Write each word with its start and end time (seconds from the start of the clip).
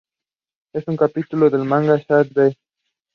They 0.73 0.79
are 0.79 0.83
pale 0.97 0.97
green 0.97 1.09
in 1.15 1.23
color 1.27 1.43
with 1.43 1.51
red 1.53 1.61
and 1.61 2.01
purplish 2.07 2.07
clothing. 2.33 2.55